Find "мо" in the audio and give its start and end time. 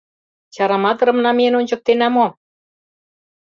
2.15-2.25